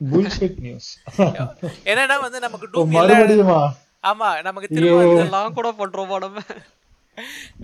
Bullshit 0.00 0.58
news 0.64 0.88
என்னன்னா 1.90 2.16
வந்து 2.24 2.40
நமக்கு 2.46 2.66
டூம் 2.72 2.96
மறுபடியுமா? 2.96 3.60
ஆமா 4.04 4.28
நமக்கு 4.48 4.68
திரும்ப 4.74 5.06
இதெல்லாம் 5.12 5.56
கூட 5.56 5.70
பண்றோமா 5.78 6.18
நம்ம? 6.24 6.42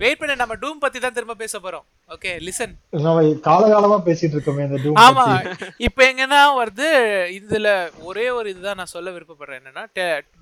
வெயிட் 0.01 0.19
பண்ணி 0.19 0.33
நம்ம 0.41 0.55
டூம் 0.61 0.81
பத்தி 0.83 0.97
தான் 1.03 1.13
திரும்ப 1.17 1.35
பேச 1.41 1.59
போறோம். 1.65 1.85
ஓகே 2.13 2.31
லிசன் 2.47 2.73
நம்ம 3.05 3.21
காலகாலமா 3.47 3.97
பேசிட்டு 4.07 4.35
இருக்கோமே 4.35 4.65
இந்த 4.67 4.77
டூம் 4.83 4.99
ஆமா 5.03 5.23
இப்போ 5.87 6.01
எங்கன்னா 6.09 6.41
வருது 6.59 6.89
இதுல 7.37 7.69
ஒரே 8.09 8.25
ஒரு 8.37 8.49
இதுதான் 8.53 8.79
நான் 8.81 8.93
சொல்ல 8.95 9.13
விருப்பப்படுறேன். 9.15 9.61
என்னன்னா 9.61 9.85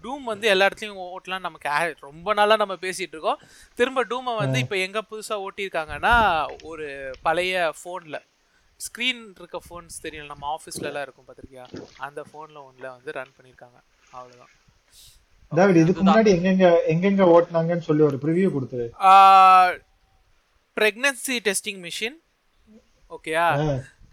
டூம் 0.06 0.26
வந்து 0.32 0.48
எல்லா 0.54 0.68
இடத்துலயும் 0.70 1.14
ஓட்டலாம் 1.18 1.48
நமக்கு 1.48 1.70
ரொம்ப 2.10 2.34
நாளா 2.40 2.58
நம்ம 2.64 2.78
பேசிட்டு 2.88 3.16
இருக்கோம். 3.18 3.42
திரும்ப 3.80 4.06
டூமை 4.12 4.36
வந்து 4.44 4.60
இப்போ 4.66 4.80
எங்க 4.88 5.02
புதுசா 5.12 5.38
ஓட்டியிருக்காங்கன்னா 5.48 6.16
ஒரு 6.72 6.88
பழைய 7.28 7.72
ஃபோன்ல 7.80 8.20
ஸ்க்ரீன் 8.80 9.22
இருக்க 9.40 9.60
ஃபோன்ஸ் 9.66 10.02
தெரியும் 10.06 10.32
நம்ம 10.32 10.44
ஆஃபீஸ்ல 10.56 10.88
எல்லாம் 10.90 11.06
இருக்கும் 11.06 11.28
பார்த்திருக்கியா? 11.28 11.66
அந்த 12.08 12.20
ஃபோன்ல 12.30 12.58
ஒன்ல 12.68 12.86
வந்து 12.96 13.12
ரன் 13.20 13.34
பண்ணியிருக்காங்க 13.38 13.78
அவ்வளவுதான். 14.18 14.52
டேவிட் 15.52 15.80
இதுக்கு 15.82 16.04
முன்னாடி 16.04 16.30
எங்கெங்க 16.38 16.68
எங்கெங்க 16.94 17.24
ஓட்டுனாங்கன்னு 17.34 17.88
சொல்லி 17.90 18.04
ஒரு 18.10 18.20
ப்ரிவியூ 18.24 18.50
கொடுத்துரு 18.56 18.88
ப்ரெக்னன்சி 20.78 21.36
டெஸ்டிங் 21.48 21.82
மிஷின் 21.88 22.18
ஓகேயா. 23.16 23.48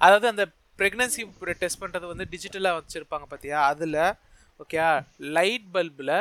அதாவது 0.06 0.26
அந்த 0.32 0.44
ப்ரெக்னன்சி 0.80 1.22
டெஸ்ட் 1.62 1.82
பண்ணுறது 1.82 2.06
வந்து 2.12 2.26
டிஜிட்டலாக 2.32 2.78
வச்சுருப்பாங்க 2.80 3.26
பார்த்தியா? 3.32 3.58
அதில் 3.72 4.00
ஓகேயா 4.62 4.88
லைட் 5.36 5.68
பல்பில் 5.76 6.14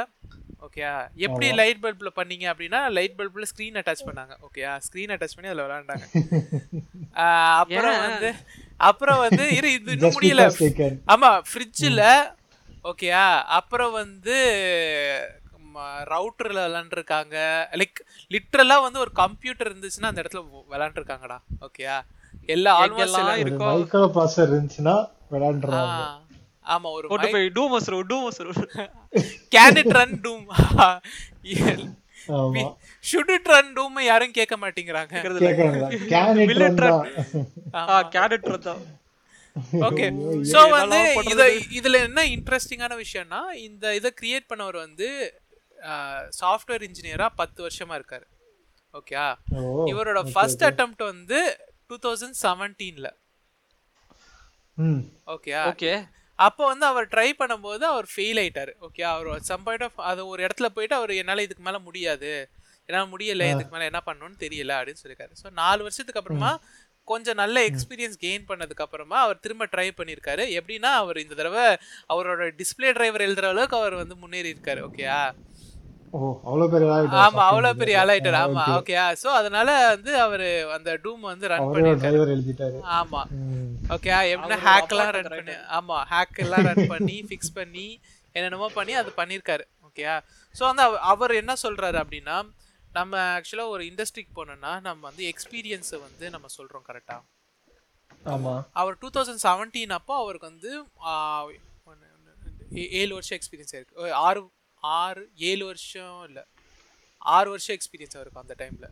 ஓகேயா 0.61 0.93
எப்படி 1.25 1.47
லைட் 1.57 1.81
பல்பில் 1.83 2.15
பண்ணீங்க 2.17 2.45
அப்படின்னா 2.51 2.79
லைட் 2.95 3.15
பல்பில் 3.19 3.49
ஸ்க்ரீன் 3.51 3.77
அட்டாச் 3.79 4.07
பண்ணாங்க. 4.07 4.33
ஓகேயா 4.47 4.71
ஸ்க்ரீன் 4.85 5.13
அட்டாச் 5.15 5.35
பண்ணி 5.35 5.51
அதில் 5.51 5.65
விளாண்டாங்க 5.65 6.05
ஆஹ் 7.21 7.55
அப்புறம் 7.61 7.99
வந்து 8.05 8.29
அப்புறம் 8.89 9.21
வந்து 9.25 9.45
இரு 9.57 9.69
இது 9.73 9.91
இன்னும் 9.95 10.15
முடியல. 10.17 10.43
because 10.47 10.59
they 10.63 10.71
can. 10.79 10.95
ஆமா 11.13 11.31
ஃப்ரிட்ஜில் 11.49 12.03
ஓகேயா 12.85 13.23
அப்புறம் 13.57 13.93
வந்து 13.97 14.37
ரவுட்டரில் 16.11 16.63
விளாண்டுருக்காங்க 16.63 17.35
லைக் 17.79 17.99
லிட்ரலாக 18.31 18.85
வந்து 18.85 18.99
ஒரு 18.99 19.11
கம்ப்யூட்டர் 19.19 19.69
இருந்துச்சுன்னா 19.69 20.11
அந்த 20.11 20.23
இடத்துல 20.23 20.41
விளாண்டுருக்காங்கடா 20.71 21.37
ஓகேயா 21.67 21.97
எல்லா 22.49 22.71
ஆல்மோஸ்ட் 22.79 23.01
எங்கெல்லாம் 23.01 23.31
ஒரு 23.33 23.43
இருக்கோ 23.45 23.67
மைக்ரோ 23.71 24.01
ப்ராசர் 24.15 24.49
இருந்துச்சுன்னா 24.49 24.95
விளையாண்டுறாங்க 25.31 25.99
ஆமா 26.69 26.89
ஒரு 26.95 27.05
கொண்டு 27.11 27.27
போய் 27.35 27.47
டூம் 27.55 27.73
வசரு 27.75 27.99
Doom 28.11 28.25
வசரு 28.27 28.51
can 29.55 29.79
it 29.81 29.93
run 29.97 30.15
Doom 30.25 30.43
should 33.03 33.31
it 33.35 33.49
run 33.51 33.69
Doom 33.77 33.95
யாரும் 34.03 34.33
கேட்க 34.37 34.55
மாட்டேங்கிறாங்க. 34.63 35.13
Can 36.11 36.39
it 36.45 36.61
run 36.63 36.79
a 37.81 37.95
carrot 38.15 38.49
தான். 38.67 38.81
ஓகே 39.87 40.07
சோ 40.51 40.59
வந்து 40.73 40.99
இத 41.31 41.41
இதுல 41.77 42.01
என்ன 42.07 42.23
இன்ட்ரெஸ்டிங்கான 42.35 42.97
விஷயம்னா 43.01 43.39
இந்த 43.67 43.95
இதை 43.99 44.11
கிரியேட் 44.19 44.49
பண்ணவர் 44.51 44.77
வந்து 44.85 45.07
சாஃப்ட்வேர் 46.39 46.85
இன்ஜினியரா 46.87 47.27
பத்து 47.41 47.59
வருஷமா 47.65 47.95
இருக்காரு. 47.99 48.25
ஓகே 48.93 49.15
இவரோட 49.91 50.21
ஃபர்ஸ்ட் 50.31 50.63
அட்டெம்ப்ட் 50.69 51.03
வந்து 51.11 51.39
டூ 51.89 51.97
தௌசண்ட் 52.05 52.37
செவன்டீன்ல 52.43 53.07
ம். 54.77 55.01
ஓகே 55.33 55.53
ஓகே 55.71 55.93
அப்போ 56.39 56.63
வந்து 56.71 56.85
அவர் 56.89 57.05
ட்ரை 57.13 57.29
பண்ணும்போது 57.39 57.83
அவர் 57.91 58.07
ஃபெயில் 58.11 58.39
ஆயிட்டாரு. 58.41 58.73
ஓகே 58.87 59.03
அவர் 59.11 59.45
சம் 59.49 59.65
பாயிண்ட் 59.65 59.85
ஆஃப் 59.87 59.99
அது 60.09 60.21
ஒரு 60.33 60.41
இடத்துல 60.45 60.67
போயிட்டு 60.75 60.95
அவர் 60.99 61.13
என்னால் 61.21 61.45
இதுக்கு 61.45 61.65
மேலே 61.67 61.79
முடியாது. 61.87 62.31
என்னால் 62.89 63.11
முடியல 63.13 63.47
இதுக்கு 63.53 63.73
மேலே 63.73 63.89
என்ன 63.89 64.01
பண்ணணும்னு 64.05 64.37
தெரியல 64.43 64.77
அப்படின்னு 64.77 65.01
சொல்லியிருக்காரு 65.01 65.33
ஸோ 65.41 65.47
நாலு 65.59 65.81
வருஷத்துக்கு 65.85 66.21
அப்புறமா 66.21 66.51
கொஞ்சம் 67.07 67.39
நல்ல 67.41 67.57
எக்ஸ்பீரியன்ஸ் 67.69 68.17
கெயின் 68.23 68.47
பண்ணதுக்கு 68.49 68.83
அப்புறமா 68.85 69.17
அவர் 69.25 69.43
திரும்ப 69.43 69.65
ட்ரை 69.73 69.87
பண்ணியிருக்காரு 69.99 70.43
எப்படின்னா 70.57 70.91
அவர் 71.01 71.21
இந்த 71.23 71.35
தடவை 71.39 71.65
அவரோட 72.13 72.49
டிஸ்ப்ளே 72.59 72.89
டிரைவர் 72.97 73.25
எழுதுற 73.27 73.47
அளவுக்கு 73.53 73.79
அவர் 73.81 73.95
வந்து 74.01 74.17
முன்னேறி 74.23 74.51
இருக்காரு. 74.53 74.81
ஓகேயா 74.87 75.19
ஆமா 77.23 77.41
அவ்வளவு 77.47 77.79
பெரிய 77.81 77.95
ஆளாயிட்டாரு 78.01 78.37
ஆமா 78.43 78.63
ஓகேயா 78.77 79.05
சோ 79.21 79.27
அதனால 79.39 79.69
வந்து 79.91 80.11
அவரு 80.25 80.47
அந்த 80.77 80.91
டூம் 81.03 81.23
வந்து 81.31 81.49
ரன் 81.51 81.65
எழுதிட்டாரு. 82.35 82.77
ஆமா. 82.99 83.21
ஓகே 83.89 84.09
எப்படின்னா 84.31 84.57
ஹேக்லாம் 84.65 85.11
ரன் 85.11 85.29
பண்ணி. 85.31 85.55
ஆமா 85.77 85.97
ஹேக் 86.09 86.37
எல்லாம் 86.37 86.65
ரன் 86.67 86.87
பண்ணி 86.87 87.17
ஃபிக்ஸ் 87.27 87.53
பண்ணி 87.53 87.87
என்னென்னமோ 88.35 88.67
பண்ணி 88.69 88.93
அது 88.93 89.11
பண்ணியிருக்காரு 89.17 89.63
ஓகேயா 89.85 90.15
ஸோ 90.55 90.63
வந்து 90.65 90.83
அவ- 90.83 91.01
அவர் 91.11 91.31
என்ன 91.35 91.53
சொல்றாரு 91.61 91.97
அப்படின்னா 92.01 92.35
நம்ம 92.91 93.15
ஆக்சுவலாக 93.35 93.69
ஒரு 93.69 93.83
இண்டஸ்ட்ரிக்கு 93.85 94.31
போனோம்னா 94.35 94.71
நம்ம 94.81 95.01
வந்து 95.07 95.23
எக்ஸ்பீரியன்ஸை 95.31 95.99
வந்து 96.01 96.25
நம்ம 96.29 96.47
சொல்றோம் 96.57 96.85
கரெக்டா 96.87 97.17
ஆமா. 98.25 98.53
அவர் 98.73 98.95
டூ 98.97 99.09
தௌசண்ட் 99.09 99.43
செவன்டீன் 99.43 99.93
அப்போ 99.95 100.13
அவருக்கு 100.17 100.47
வந்து 100.47 100.71
ஏழு 102.95 103.13
வருஷம் 103.13 103.37
எக்ஸ்பீரியன்ஸ் 103.37 103.75
இருக்கு 103.75 103.99
ஓ, 104.01 104.07
ஆறு 104.21 104.41
ஆறு 104.83 105.21
ஏழு 105.47 105.63
வருஷம் 105.65 106.17
இல்லை. 106.23 106.43
ஆறு 107.31 107.49
வருஷம் 107.49 107.77
எக்ஸ்பீரியன்ஸ் 107.77 108.17
அவருக்கு 108.17 108.41
அந்த 108.41 108.57
டைம்ல 108.59 108.87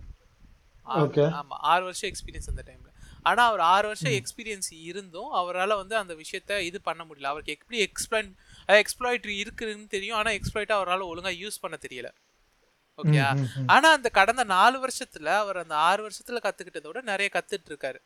Okay. 0.88 1.26
ஆமா 1.38 1.56
ஆறு 1.68 1.84
வருஷம் 1.84 2.10
எக்ஸ்பீரியன்ஸ் 2.10 2.50
அந்த 2.50 2.64
டைம்ல 2.68 2.90
ஆனா 3.24 3.42
அவர் 3.46 3.64
ஆறு 3.68 3.88
வருஷம் 3.88 4.16
எக்ஸ்பீரியன்ஸ் 4.18 4.70
இருந்தும் 4.84 5.32
அவரால் 5.32 5.76
வந்து 5.76 5.96
அந்த 5.98 6.14
விஷயத்த 6.16 6.60
இது 6.62 6.82
பண்ண 6.82 7.02
முடியல. 7.04 7.32
அவருக்கு 7.32 7.56
எப்படி 7.58 7.80
எக்ஸ்பிளைன் 7.86 8.30
எக்ஸ்ப்ளாய்ட் 8.80 9.28
இருக்குன்னு 9.38 9.88
தெரியும். 9.88 10.18
ஆனா 10.18 10.32
எக்ஸ்ப்ளாய்ட் 10.32 10.78
அவரால் 10.78 11.10
ஒழுங்கா 11.10 11.34
யூஸ் 11.40 11.60
பண்ண 11.60 11.78
தெரியல. 11.86 12.10
ஓகே 13.00 13.18
ம், 13.32 13.40
ம், 13.40 13.48
ம். 13.58 13.68
ஆனா 13.70 13.88
அந்த 13.92 14.10
கடந்த 14.12 14.44
நாலு 14.52 14.78
வருஷத்துல 14.84 15.34
அவர் 15.42 15.58
அந்த 15.58 15.76
ஆறு 15.88 16.02
வருஷத்துல 16.06 16.40
கத்துக்கிட்டதை 16.46 16.88
விட 16.88 17.02
நிறைய 17.06 17.30
கத்துட்டு 17.34 17.72
இருக்காரு. 17.74 18.00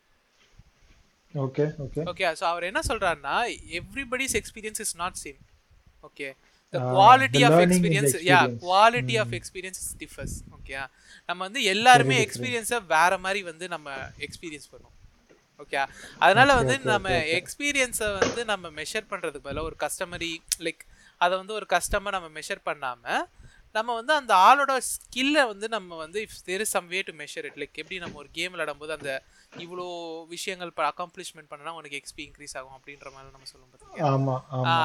ஓகே 1.34 1.66
ஓகே 1.84 2.02
ஓகே 2.12 2.26
ஸோ 2.40 2.46
அவர் 2.50 2.70
என்ன 2.70 2.80
சொல்றாருன்னா 2.88 3.36
everybody's 3.80 4.36
experience 4.40 4.82
is 4.86 4.96
not 4.96 5.20
same 5.22 5.40
okay 6.04 6.28
the 6.74 6.80
quality 6.90 7.42
of 7.48 7.58
experience 7.64 8.16
yeah. 8.28 8.40
Quality 8.64 9.16
of 9.18 9.34
experience 9.40 9.82
differs 10.02 10.36
okay 10.58 10.76
நம்ம 11.30 11.40
வந்து 11.48 11.62
எல்லாருமே 11.74 12.18
எக்ஸ்பீரியன்ஸை 12.26 12.80
வேற 12.88 13.18
மாதிரி 13.18 13.42
வந்து 13.44 13.68
நம்ம 13.68 13.88
எக்ஸ்பீரியன்ஸ் 14.28 14.70
பண்ணுவோம். 14.74 14.98
ஓகே 15.64 15.82
அதனால 16.24 16.50
வந்து 16.60 16.76
நம்ம 16.94 17.10
எக்ஸ்பீரியன்ஸை 17.40 18.10
வந்து 18.24 18.44
நம்ம 18.52 18.72
மெஷர் 18.80 19.10
பண்றதுக்கு 19.12 19.46
பதிலா 19.48 19.68
ஒரு 19.70 19.78
கஸ்டமரி 19.86 20.34
லைக் 20.68 20.84
அதை 21.22 21.34
வந்து 21.38 21.54
ஒரு 21.60 21.68
கஸ்டமர் 21.76 22.18
நம்ம 22.18 22.32
மெஷர் 22.40 22.68
பண்ணாம 22.70 23.24
நம்ம 23.76 23.94
வந்து 23.98 24.14
அந்த 24.14 24.34
ஆளோட 24.48 24.72
ஸ்கில்லை 24.88 25.44
வந்து 25.52 25.68
நம்ம 25.74 25.98
வந்து 25.98 26.20
if 26.26 26.40
there 26.46 26.64
is 26.64 26.74
some 26.78 26.88
way 26.94 27.02
to 27.10 27.14
measure 27.22 27.46
it 27.50 27.60
like 27.62 27.80
எப்படி 27.82 28.00
நம்ம 28.04 28.18
ஒரு 28.24 28.30
கேம் 28.38 28.54
விளையாடும்போது 28.54 28.94
அந்த 28.98 29.12
இவ்வளோ 29.66 29.86
விஷயங்கள் 30.28 30.72
அக்காம்ப்ளிஷ்மெண்ட் 30.90 31.50
பண்ணனா 31.52 31.74
உனக்கு 31.80 32.00
எக்ஸ்பி 32.02 32.24
இன்க்ரீஸ் 32.28 32.56
ஆகும் 32.60 32.76
அப்படின்ற 32.78 33.08
மாதிரி 33.16 33.32
நம்ம 33.36 33.48
சொல்லுவோம் 33.52 33.72
பார்த்தீங்க 33.72 34.76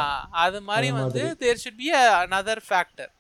அது 0.45 0.61
மாதிரி 0.71 0.91
வந்து 1.01 1.25
there 1.43 1.63
should 1.65 1.81
be 1.83 1.91
another 2.27 2.59
factor 2.69 3.13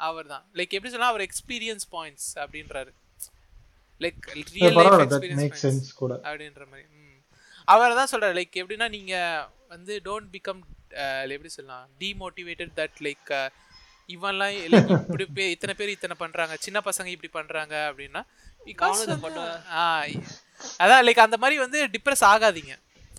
அவர் 0.00 0.26
தான் 0.34 0.44
லைக் 0.58 0.74
எப்படி 0.76 0.92
சொன்னா 0.94 1.10
அவர் 1.12 1.26
எக்ஸ்பீரியன்ஸ் 1.28 1.86
பாயிண்ட்ஸ் 1.96 2.28
அப்படின்றாரு. 2.44 2.92
லைக் 4.00 4.22
ரியல் 4.56 4.76
லைஃப் 4.80 5.00
எக்ஸ்பீரியன்ஸ் 5.06 5.42
அப்படின்ற 6.28 6.64
மாதிரி. 6.72 6.86
அவர் 7.72 7.98
தான் 7.98 8.10
சொல்றாரு 8.12 8.34
லைக் 8.38 8.60
எப்படின்னா 8.62 8.88
நீங்க 8.96 9.14
வந்து 9.74 9.94
டோன்ட் 10.06 10.30
பிகம் 10.34 10.62
எப்படி 11.34 11.52
சொல்லலாம் 11.56 11.86
டிமோட்டிவேட்டட் 12.02 12.72
தட் 12.80 12.98
லைக் 13.06 13.32
இவன்லாம் 14.14 14.54
இப்படி 14.56 15.26
பே 15.36 15.44
இத்தனை 15.54 15.74
பேர் 15.78 15.94
இத்தனை 15.96 16.16
பண்றாங்க 16.22 16.54
சின்ன 16.64 16.78
பசங்க 16.88 17.08
இப்படி 17.14 17.30
பண்றாங்க 17.36 17.74
அப்படின்னா 17.90 18.22
பிகாஸ் 18.68 19.00
அதான் 20.84 21.04
லைக் 21.06 21.26
அந்த 21.26 21.36
மாதிரி 21.42 21.56
வந்து 21.64 21.78
டிப்ரெஸ் 21.94 22.24
ஆகாதீங்க. 22.32 22.74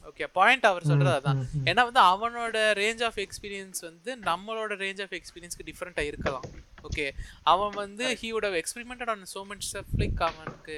ஓகே 0.09 0.25
பாயிண்ட் 0.37 0.65
அவர் 0.69 0.87
சொல்றது 0.89 1.15
அதான். 1.19 1.39
ஏன்னா 1.69 1.83
வந்து 1.89 2.01
அவனோட 2.11 2.57
ரேஞ்ச் 2.81 3.03
ஆஃப் 3.07 3.19
எக்ஸ்பீரியன்ஸ் 3.23 3.79
வந்து 3.89 4.11
நம்மளோட 4.29 4.73
ரேஞ்ச் 4.83 5.01
ஆஃப் 5.05 5.15
எக்ஸ்பீரியன்ஸ்க்கு 5.19 5.67
டிஃப்ரெண்ட்டாக 5.69 6.11
இருக்கலாம். 6.11 6.45
ஓகே 6.87 7.05
அவன் 7.53 7.73
வந்து 7.83 8.07
ஹீவோட 8.21 8.49
experimented 8.61 9.11
on 9.13 9.23
so 9.35 9.43
much 9.51 9.65
stuff 9.69 9.95
like 10.01 10.21
அவனுக்கு 10.29 10.77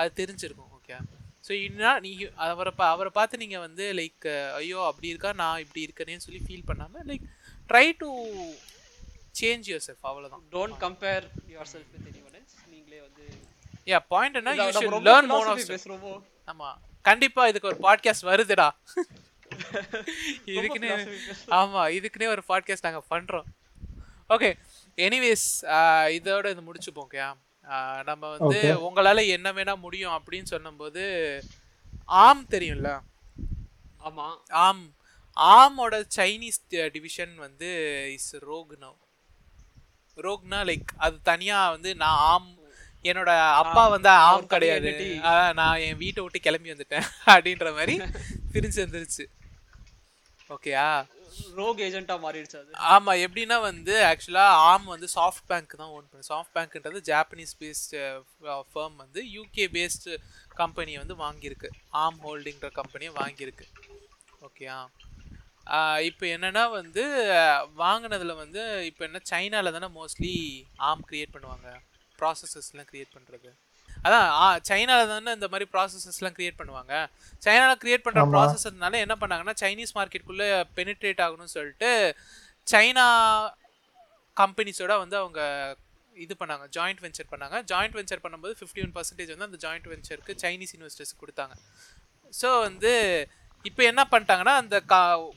அது 0.00 0.10
தெரிஞ்சிருக்கும் 0.20 0.72
ஓகே 0.78 0.94
ஸோ 1.52 1.56
இன்னும் 1.62 1.98
நீ 2.02 2.10
அவரை 2.44 2.70
பா 2.76 2.84
அவரை 2.90 3.10
பார்த்து 3.16 3.40
நீங்கள் 3.40 3.62
வந்து 3.64 3.84
லைக் 3.98 4.26
ஐயோ 4.58 4.78
அப்படி 4.86 5.08
இருக்கா 5.08 5.30
நான் 5.40 5.60
இப்படி 5.60 5.80
இருக்கேனேன்னு 5.86 6.24
சொல்லி 6.26 6.40
ஃபீல் 6.44 6.68
பண்ணாமல் 6.70 7.04
like 7.10 7.24
try 7.70 7.86
to 7.98 8.08
change 9.34 9.68
yourself 9.86 10.06
அவ்வளோதான் 10.10 10.44
don't 10.54 10.76
compare 10.84 11.24
yourself 11.72 11.90
with 11.94 12.06
anyone 12.10 12.36
else 12.38 12.56
நீங்களே 12.72 13.00
வந்து 13.00 13.26
யா 13.86 14.00
பாயிண்ட் 14.08 14.38
என்ன? 14.40 14.54
You 14.58 14.68
should 14.78 15.06
learn 15.08 15.28
more 15.32 15.50
of 15.52 15.62
பேசுறோமோ? 15.72 16.14
ஆமா. 16.48 16.70
கண்டிப்பா 17.04 17.44
இதுக்கு 17.48 17.70
ஒரு 17.72 17.80
பாட்காஸ்ட் 17.82 18.28
வருதுடா. 18.30 18.68
இதுக்குன்னே 20.56 20.90
ஆமா 21.58 21.82
இதுக்குன்னே 21.98 22.28
ஒரு 22.34 22.44
பாட்காஸ்ட் 22.48 22.88
நாங்க 22.88 23.02
பண்றோம். 23.10 23.48
ஓகே 24.30 24.50
எனிவேஸ் 24.98 25.48
இதோட 26.18 26.46
இது 26.50 26.68
முடிச்சுப்போம் 26.68 27.08
ஓகே 27.08 27.20
நம்ம 28.04 28.28
வந்து. 28.28 28.60
உங்களால 28.82 29.26
என்ன 29.28 29.52
வேணா 29.52 29.74
முடியும் 29.76 30.16
அப்படின்னு 30.18 30.42
சொன்னபோது 30.44 31.02
ஆம் 32.20 32.46
தெரியும்ல? 32.50 32.90
ஆமா. 34.04 34.26
ஆம். 34.62 34.84
ஆமோட 35.36 35.94
சைனீஸ் 36.16 36.60
டிவிஷன் 36.90 37.34
வந்து 37.36 37.68
இஸ் 38.12 38.32
ரோக் 38.44 38.72
நவ் 38.80 38.98
ரோக்னா 40.16 40.58
லைக் 40.64 40.90
அது 40.96 41.22
தனியா 41.22 41.70
வந்து 41.70 41.96
நான் 41.96 42.18
ஆம் 42.30 42.50
என்னோட 43.04 43.30
அப்பா 43.54 43.88
வந்து 43.88 44.08
ஆம் 44.24 44.46
கிடையாது. 44.46 44.90
நான் 45.54 45.78
என் 45.78 45.96
வீட்டை 45.96 46.22
விட்டு 46.22 46.40
கிளம்பி 46.40 46.72
வந்துட்டேன் 46.72 47.06
அப்படின்ற 47.34 47.68
மாதிரி 47.74 47.94
பிரிஞ்சு 48.52 48.78
வந்துருச்சு. 48.84 49.24
ஓகேயா 50.54 50.86
ரோக் 51.58 51.78
ஏஜென்ட்டா 51.86 52.16
மாறிடுச்சு 52.24 52.56
அது. 52.60 52.70
ஆமா 52.94 53.12
எப்படின்னா 53.24 53.56
வந்து 53.68 53.94
ஆக்சுவலா 54.08 54.46
ஆம் 54.70 54.88
வந்து 54.94 55.08
சாஃப்ட் 55.14 55.46
பேங்க் 55.50 55.76
தான் 55.82 55.92
ஓன் 55.96 56.08
பண்ணும் 56.08 56.28
சாஃப்ட் 56.32 56.54
பேங்க்ன்றது 56.56 57.00
ஜாப்பனீஸ் 57.10 57.54
பேஸ்ட் 57.62 57.94
ஃபர்ம் 58.72 58.96
வந்து 59.04 59.22
யூகே 59.36 59.66
பேஸ்ட் 59.76 60.08
கம்பெனி 60.60 60.94
வந்து 61.02 61.16
வாங்கியிருக்கு. 61.24 61.70
ஆம் 62.02 62.20
ஹோல்டிங்கிற 62.26 62.70
கம்பெனியை 62.80 63.12
வாங்கியிருக்கு. 63.22 63.66
ஓகேயா 64.48 64.78
இப்போ 66.08 66.24
என்னன்னா 66.34 66.62
வந்து 66.78 67.02
வாங்குனதுல 67.82 68.32
வந்து 68.44 68.62
இப்போ 68.90 69.02
என்ன 69.08 69.18
சைனால 69.30 69.72
தானே 69.76 69.88
மோஸ்ட்லி 69.98 70.34
ஆம் 70.88 71.04
கிரியேட் 71.10 71.34
பண்ணுவாங்க? 71.34 71.68
ப்ராசஸஸ்லாம் 72.18 72.88
கிரியேட் 72.90 73.14
பண்றது. 73.16 73.50
அதான் 74.02 74.26
ஆ- 74.38 74.60
சைனால 74.68 75.00
தானே 75.06 75.32
இந்த 75.32 75.48
மாதிரி 75.48 75.66
ப்ராசஸஸ்லாம் 75.72 76.36
கிரியேட் 76.36 76.58
பண்ணுவாங்க. 76.58 76.92
சைனால 77.42 77.72
கிரியேட் 77.82 78.04
பண்ற 78.04 78.20
ஆமா. 78.22 78.32
ப்ராசஸர்னால 78.34 78.94
என்ன 78.98 79.14
பண்ணாங்கன்னா 79.20 79.54
சைனீஸ் 79.60 79.94
மார்க்கெட்டுக்குள்ள 79.94 80.46
பெனிட்ரேட் 80.76 81.22
ஆகணும்னு 81.26 81.54
சொல்லிட்டு 81.54 81.90
சைனா 82.66 83.06
கம்பெனிஸோட 84.36 84.98
வந்து 84.98 85.16
அவங்க 85.16 85.40
இது 86.16 86.36
பண்ணாங்க 86.38 86.64
ஜாயிண்ட் 86.76 87.00
வெஞ்சர் 87.00 87.30
பண்ணாங்க. 87.30 87.56
ஜாயிண்ட் 87.70 87.96
வெஞ்சர் 87.98 88.22
பண்ணும்போது 88.24 88.54
ஃபிஃப்டி 88.58 88.82
ஒன் 88.82 88.94
பர்சன்டேஜ் 88.94 89.32
வந்து 89.34 89.48
அந்த 89.50 89.60
ஜாயிண்ட் 89.62 89.88
வெஞ்சருக்கு 89.92 90.34
சைனீஸ் 90.42 90.74
இன்வெஸ்டர்ஸ் 90.76 91.20
கொடுத்தாங்க. 91.20 91.54
ஸோ 92.32 92.60
வந்து 92.60 92.92
இப்போ 93.64 93.82
என்ன 93.82 94.02
பண்ணிட்டாங்கன்னா 94.10 94.54
அந்த 94.56 94.76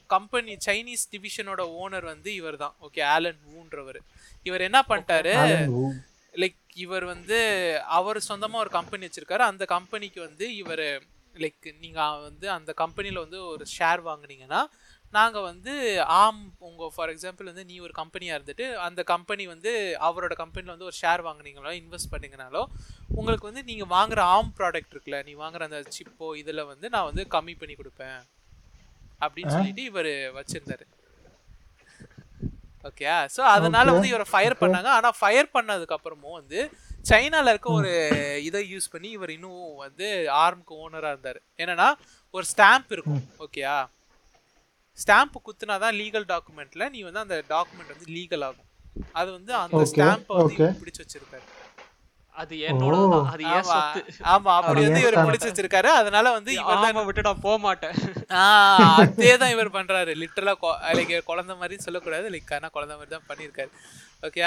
கம்பெனி 0.08 0.58
சைனீஸ் 0.66 1.04
டிவிஷனோட 1.12 1.62
ஓனர் 1.82 2.06
வந்து 2.06 2.34
இவர் 2.34 2.58
தான் 2.58 2.76
ஓகே 2.82 3.04
ஆலன் 3.06 3.42
வூன்றவர் 3.46 4.00
இவர் 4.46 4.62
என்ன 4.62 4.80
பண்ணிட்டாரு. 4.90 5.34
லைக் 6.42 6.62
இவர் 6.86 7.06
வந்து 7.14 7.38
அவர் 7.98 8.18
சொந்தமாக 8.30 8.64
ஒரு 8.64 8.72
கம்பெனி 8.78 9.08
வச்சிருக்காரு. 9.08 9.44
அந்த 9.52 9.64
கம்பெனிக்கு 9.76 10.20
வந்து 10.22 10.48
இவர் 10.62 10.86
லைக் 11.44 11.68
நீங்கள் 11.84 12.20
வந்து 12.28 12.46
அந்த 12.58 12.72
கம்பெனியில் 12.84 13.24
வந்து 13.24 13.40
ஒரு 13.54 13.66
ஷேர் 13.78 14.02
வாங்குனீங்கன்னா 14.10 14.62
நாங்கள் 15.16 15.46
வந்து 15.50 15.74
ஆம் 16.22 16.42
உங்கள் 16.68 16.92
ஃபார் 16.94 17.12
எக்ஸாம்பிள் 17.12 17.50
வந்து 17.50 17.66
நீ 17.66 17.76
ஒரு 17.80 17.94
கம்பெனியாக 18.00 18.38
இருந்துட்டு 18.38 18.66
அந்த 18.88 19.02
கம்பெனி 19.12 19.44
வந்து 19.48 19.72
அவரோட 20.08 20.34
கம்பெனியில் 20.34 20.74
வந்து 20.74 20.88
ஒரு 20.90 20.98
ஷேர் 21.02 21.22
வாங்குனீங்களோ 21.28 21.72
இன்வெஸ்ட் 21.82 22.12
பண்ணீங்கனாலோ 22.14 22.62
உங்களுக்கு 23.20 23.50
வந்து 23.50 23.64
நீங்கள் 23.64 23.92
வாங்குற 23.98 24.22
ஆம் 24.36 24.52
ப்ராடக்ட் 24.58 24.94
இருக்குல்ல 24.94 25.20
நீ 25.26 25.36
வாங்குற 25.44 25.64
அந்த 25.70 25.82
சிப்போ 25.98 26.30
இதில் 26.42 26.70
வந்து 26.72 26.90
நான் 26.90 27.10
வந்து 27.10 27.26
கம்மி 27.36 27.56
பண்ணி 27.62 27.76
கொடுப்பேன். 27.76 28.20
அப்படின்னு 29.22 29.56
சொல்லிட்டு 29.58 29.84
இவர் 29.84 30.12
வச்சிருந்தாரு. 30.40 30.86
ஓகே 32.90 33.06
ஸோ 33.36 33.42
அதனால 33.56 33.86
வந்து 33.96 34.12
இவரை 34.12 34.28
ஃபயர் 34.32 34.60
பண்ணாங்க. 34.62 34.90
ஆனா 34.98 35.10
ஃபயர் 35.20 35.50
பண்ணதுக்கு 35.56 35.96
அப்புறமும் 35.98 36.38
வந்து 36.40 36.60
சைனால 37.10 37.52
இருக்க 37.54 37.70
ஒரு 37.80 37.92
இதை 38.48 38.62
யூஸ் 38.74 38.92
பண்ணி 38.94 39.10
இவர் 39.18 39.34
இன்னும் 39.36 39.66
வந்து 39.86 40.08
ஆர்முக்கு 40.44 40.76
ஓனரா 40.84 41.10
இருந்தாரு. 41.16 41.40
என்னன்னா 41.64 41.90
ஒரு 42.38 42.46
ஸ்டாம்ப் 42.54 42.94
இருக்கும். 42.96 43.22
ஓகேயா 43.46 43.76
ஸ்டாம்ப் 44.98 45.38
குத்துனா 45.48 45.76
தான் 45.86 45.98
லீகல் 46.02 46.28
டாக்குமெண்ட்ல 46.34 46.84
நீ 46.96 47.00
வந்து 47.08 47.24
அந்த 47.26 47.38
டாக்குமெண்ட் 47.54 47.94
வந்து 47.96 48.10
லீகல் 48.18 48.46
ஆகும். 48.48 48.70
அது 49.20 49.30
வந்து 49.38 49.54
அந்த 49.64 49.82
ஸ்டாம்பை 49.92 50.36
வந்து 50.42 50.68
பிடிச்சு 50.82 51.02
வச்சிருக்காரு. 51.04 51.46
அது 52.36 52.56
என்னோட 52.70 52.96
அது 53.34 53.44
ஏன் 53.48 53.60
ஆமா. 53.60 53.76
சொத்து? 53.92 54.02
ஆமா. 54.34 54.52
அப்படி 54.60 54.82
வந்து 54.86 55.02
இவர்? 55.04 55.18
பிடிச்சு 55.28 55.50
வச்சிருக்காரு. 55.50 55.90
அதனால 56.00 56.32
வந்து 56.38 56.52
இவர் 56.60 56.82
தான் 56.86 57.08
விட்டு 57.10 57.28
நான் 57.28 57.44
போக 57.46 57.58
மாட்டேன் 57.66 57.96
அதே 58.98 59.32
தான் 59.44 59.54
இவர் 59.56 59.76
பண்றாரு. 59.78 60.14
லிட்டரலா 60.22 60.56
லைக் 61.00 61.14
குழந்தை 61.30 61.56
மாதிரி 61.62 61.78
சொல்லக்கூடாது. 61.86 62.28
லைக் 62.36 62.54
ஆனா 62.58 62.70
குழந்தை 62.78 62.98
மாதிரி 62.98 63.14
தான் 63.16 63.30
பண்ணியிருக்காரு. 63.30 63.72
ஓகே 64.24 64.44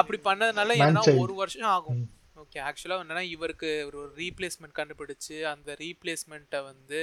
அப்படி 0.00 0.20
பண்ணதுனால 0.28 0.76
என்னன்னா. 0.80 1.04
ஒரு 1.24 1.34
வருஷம் 1.40 1.72
ஆகும். 1.76 2.02
ஓகே 2.42 2.60
ஆக்சுவலா 2.68 3.00
என்னன்னா 3.02 3.24
இவருக்கு 3.34 3.68
ஒரு 3.88 4.00
ரீப்ளேஸ்மெண்ட் 4.16 4.78
கண்டுபிடிச்சு 4.78 5.36
அந்த 5.52 5.76
ரீப்ளேஸ்மெண்ட்டை 5.82 6.60
வந்து 6.70 7.00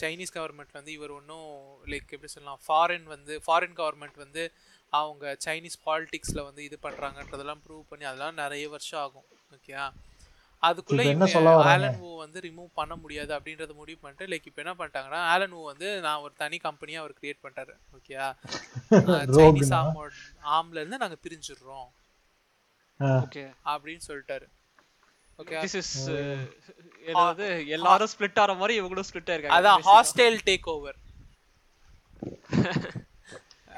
சைனீஸ் 0.00 0.36
கவர்மெண்ட் 0.36 0.78
வந்து 0.78 0.92
இவர் 0.92 1.12
ஒன்றும் 1.18 1.48
லைக் 1.86 2.14
எப்படி 2.14 2.30
சொல்லலாம் 2.32 2.62
ஃபாரின் 2.64 3.06
வந்து 3.12 3.34
ஃபாரின் 3.44 3.76
கவர்மெண்ட் 3.80 4.16
வந்து 4.16 4.42
அவங்க 4.98 5.24
சைனீஸ் 5.44 5.76
பாலிடிக்ஸ்ல 5.86 6.40
வந்து 6.46 6.62
இது 6.68 6.76
பண்றாங்கன்றதெல்லாம் 6.86 7.60
ப்ரூவ் 7.66 7.90
பண்ணி 7.90 8.04
அதெல்லாம் 8.10 8.40
நிறைய 8.42 8.68
வருஷம் 8.74 9.02
ஆகும். 9.02 9.26
ஓகேயா 9.56 9.84
அதுக்குள்ள? 10.62 11.02
ஆலன் 11.72 11.98
வூ 12.00 12.08
வந்து 12.22 12.38
ரிமூவ் 12.46 12.70
பண்ண 12.80 12.94
முடியாது 13.02 13.32
அப்படின்றத 13.36 13.74
முடிவு 13.80 13.98
பண்ணிட்டு 14.02 14.28
லைக் 14.32 14.48
இப்போ 14.48 14.60
என்ன 14.64 14.74
பண்ணிட்டாங்கன்னா 14.80 15.20
ஆலன் 15.32 15.54
வூ 15.56 15.60
வந்து 15.70 15.88
நான் 16.06 16.22
ஒரு 16.24 16.32
தனி 16.42 16.58
கம்பெனியா 16.66 17.00
அவர் 17.02 17.14
கிரியேட் 17.20 17.42
பண்ணிட்டாரு. 17.44 17.74
ஓகேயா 17.98 18.26
சைனீஸ்? 19.38 19.72
ஆமோட 19.80 20.10
ஆம்ல 20.56 20.80
இருந்து 20.82 21.02
நாங்க 21.04 21.18
பிரிஞ்சிடுறோம். 21.26 21.88
ஓகே 23.24 23.44
அப்படின்னு 23.72 24.04
சொல்லிட்டாரு. 24.08 24.48
ஓகே 25.38 25.60
திஸ் 25.64 25.76
இஸ் 25.82 25.94
ஏதாவது 27.10 27.46
எல்லாரும் 27.76 28.10
ஸ்ப்ளிட் 28.14 28.40
ஆற 28.42 28.54
மாதிரி 28.62 28.74
இவங்களும் 28.80 29.08
ஸ்ப்ளிட் 29.10 29.30
ஆயிருக்காங்க. 29.32 29.60
அதான் 29.60 29.86
ஹாஸ்டைல் 29.90 30.38
டேக் 30.48 30.68
ஓவர் 30.74 30.98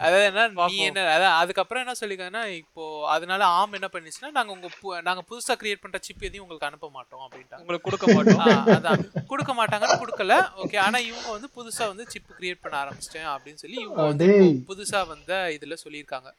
அதாவது 0.02 0.24
என்ன 0.28 0.42
நீ. 0.66 0.76
என்ன 0.86 1.00
அதான் 1.12 1.36
அதுக்கப்புறம் 1.40 1.82
என்ன 1.82 1.94
சொல்லிருக்காங்கன்னா 1.98 2.42
இப்போ 2.56 2.82
அதனால 3.08 3.42
ஆம் 3.54 3.72
என்ன 3.72 3.88
பண்ணிச்சுன்னா 3.92 4.30
நாங்க 4.30 4.52
உங்க 4.52 4.68
பு- 4.76 5.02
நாங்க 5.02 5.22
புதுசா 5.28 5.54
கிரியேட் 5.60 5.82
பண்ற 5.82 5.98
சிப் 6.02 6.22
எதையும் 6.22 6.44
உங்களுக்கு 6.44 6.68
அனுப்ப 6.68 6.90
மாட்டோம் 6.90 7.24
அப்படின்ட்டாங்க. 7.24 7.62
உங்களுக்கு 7.62 7.86
கொடுக்க 7.88 8.06
மாட்டோம். 8.14 8.42
அதான். 8.76 9.02
கொடுக்க 9.26 9.52
மாட்டாங்கன்னு 9.54 10.02
கொடுக்கல. 10.02 10.36
ஓகே 10.62 10.78
ஆனா 10.82 11.00
இவங்க 11.06 11.28
வந்து 11.30 11.50
புதுசா 11.56 11.86
வந்து 11.88 12.06
சிப் 12.08 12.30
கிரியேட் 12.32 12.62
பண்ண 12.62 12.76
ஆரம்பிச்சிட்டேன் 12.82 13.28
அப்படின்னு 13.32 13.62
சொல்லி 13.62 13.78
இவங்க 13.82 14.02
வந்து 14.08 14.28
புதுசா 14.68 15.00
வந்த 15.08 15.32
இதுல 15.56 15.76
சொல்லியிருக்காங்க. 15.82 16.30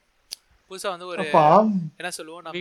புதுசா 0.71 0.89
வந்து 0.89 1.07
ஒரு 1.07 1.23
என்ன 1.97 2.11
சொல்லுவோம் 2.13 2.43
நம்ம. 2.43 2.59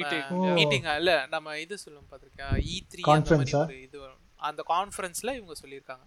மீட்டிங் 0.54 0.88
இல்ல 0.96 1.12
நம்ம 1.30 1.58
இது 1.58 1.76
சொல்லுவோம் 1.78 2.08
பாத்திருக்கேன் 2.10 2.56
இ 2.68 2.78
த்ரீ 2.86 3.02
அந்த 3.04 3.12
மாதிரி? 3.32 3.54
ஒரு 3.66 3.82
இது 3.82 3.96
வரும். 4.00 4.18
அந்த 4.42 4.62
கான்ஃபரன்ஸ்ல 4.68 5.30
இவங்க 5.36 5.54
சொல்லியிருக்காங்க. 5.60 6.04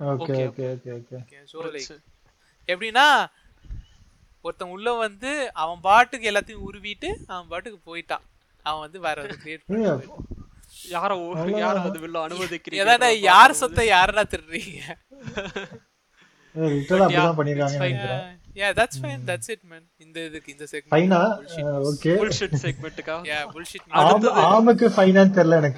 Okay. 0.00 0.34
Okay 0.46 0.66
okay 0.70 0.90
okay 0.94 1.16
okay 1.18 1.38
so 1.48 1.56
like 1.68 1.92
எப்படின்னா 2.68 3.06
ஒருத்தன் 4.46 4.72
உள்ள 4.76 4.88
வந்து 5.04 5.30
அவன் 5.62 5.80
பாட்டுக்கு 5.88 6.28
எல்லாத்தையும் 6.30 6.64
உருவிட்டு 6.68 7.08
அவன் 7.32 7.50
பாட்டுக்கு 7.52 7.78
போயிட்டான். 7.90 8.24
அவன் 8.68 8.82
வந்து 8.84 8.98
வேற 9.06 9.16
எதுவும் 9.24 9.42
கிரியேட் 9.44 9.66
பண்ணி. 9.66 9.84
யார 10.94 11.10
யார 11.64 11.76
வந்து 11.84 12.00
வில்ல 12.04 12.24
அனுமதிக்கிறீங்க? 12.26 12.80
எதாடா 12.82 13.08
யார் 13.30 13.60
சொத்தை 13.60 13.84
யாரடா. 13.94 14.22
நினைக்கிறேன். 14.32 14.98
Yeah 18.60 18.68
that's 18.78 19.00
fine 19.02 19.24
that's 19.28 19.50
it 19.54 19.64
man 19.70 19.84
இந்த 20.04 20.18
இதுக்கு 20.28 20.52
இந்த 20.54 20.64
செக்மெண்ட் 20.70 20.94
ஃபைனா 20.94 21.20
ஓகே 21.90 22.12
புல்ஷிட் 22.20 22.56
செக்மெண்ட்டுக்கா 22.64 23.16
யா 23.30 23.38
புல்ஷிட் 23.54 23.86
ஆம் 24.04 24.26
ஆமுக்கு 24.52 24.86
ஃபைனான்னு 24.96 25.36
தெரியல 25.38 25.58
எனக்கு. 25.62 25.76